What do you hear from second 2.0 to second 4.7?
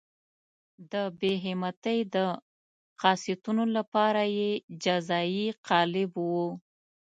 د خاصیتونو لپاره یې